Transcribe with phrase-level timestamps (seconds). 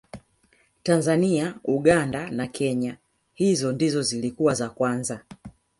[0.83, 2.97] tanzania uganda na kenya
[3.33, 5.21] hizo ndizo zilikuwa za kwanza